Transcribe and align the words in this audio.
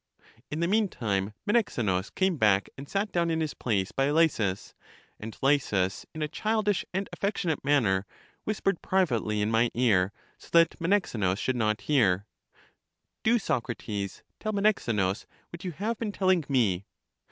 In 0.49 0.61
the 0.61 0.67
meantime 0.67 1.35
Menexenus 1.45 2.09
came 2.09 2.35
back 2.35 2.69
and 2.75 2.89
sat 2.89 3.11
down 3.11 3.29
in 3.29 3.39
his 3.39 3.53
place 3.53 3.91
by 3.91 4.09
Lysis; 4.09 4.73
and 5.19 5.37
Lysis, 5.43 6.07
in 6.15 6.23
a 6.23 6.27
childish 6.27 6.83
and 6.91 7.07
affectionate 7.13 7.63
manner, 7.63 8.07
whispered 8.43 8.81
privately 8.81 9.41
in 9.43 9.51
my 9.51 9.69
ear, 9.75 10.11
so 10.39 10.49
that 10.53 10.81
Menexenus 10.81 11.37
should 11.37 11.55
not 11.55 11.81
hear: 11.81 12.25
Do, 13.21 13.37
Soc 13.37 13.69
rates, 13.69 14.23
tell 14.39 14.53
Menexenus 14.53 15.27
what 15.51 15.63
you 15.63 15.71
have 15.73 15.99
been 15.99 16.11
telling 16.11 16.45
me. 16.49 16.85